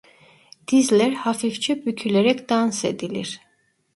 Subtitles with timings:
[0.67, 3.39] Dizler hafifçe bükülerek dans edilir.